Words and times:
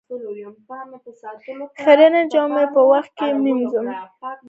خيرنې 1.81 2.21
جامې 2.33 2.65
په 2.73 2.81
وخت 2.91 3.13
ووينځه 3.17 3.81